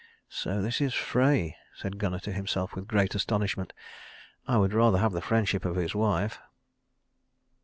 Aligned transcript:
"So 0.29 0.63
this 0.63 0.81
is 0.81 0.95
Frey," 0.95 1.55
said 1.75 1.99
Gunnar 1.99 2.17
to 2.21 2.31
himself 2.33 2.73
with 2.73 2.87
great 2.87 3.13
astonishment. 3.13 3.71
"I 4.47 4.57
would 4.57 4.73
rather 4.73 4.97
have 4.97 5.11
the 5.11 5.21
friendship 5.21 5.63
of 5.63 5.75
his 5.75 5.93
wife." 5.93 6.39